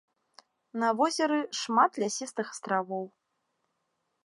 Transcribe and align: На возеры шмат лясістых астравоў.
На 0.83 0.89
возеры 1.01 1.37
шмат 1.59 1.91
лясістых 2.05 2.47
астравоў. 2.55 3.05